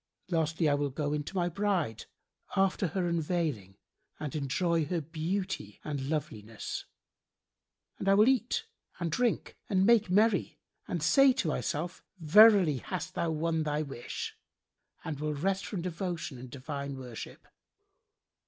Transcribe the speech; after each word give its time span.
Lastly 0.31 0.67
I 0.67 0.73
will 0.73 0.89
go 0.89 1.13
in 1.13 1.23
to 1.25 1.35
my 1.35 1.47
bride, 1.47 2.07
after 2.55 2.87
her 2.87 3.07
unveiling 3.07 3.77
and 4.19 4.35
enjoy 4.35 4.85
her 4.85 4.99
beauty 4.99 5.79
and 5.83 6.09
loveliness; 6.09 6.85
and 7.99 8.09
I 8.09 8.15
will 8.15 8.27
eat 8.27 8.65
and 8.99 9.11
drink 9.11 9.57
and 9.69 9.85
make 9.85 10.09
merry 10.09 10.57
and 10.87 11.03
say 11.03 11.33
to 11.33 11.47
myself, 11.49 12.03
'Verily, 12.19 12.77
hast 12.79 13.13
thou 13.13 13.29
won 13.29 13.61
thy 13.61 13.83
wish,' 13.83 14.35
and 15.05 15.19
will 15.19 15.35
rest 15.35 15.67
from 15.67 15.83
devotion 15.83 16.39
and 16.39 16.49
divine 16.49 16.97
worship. 16.97 17.47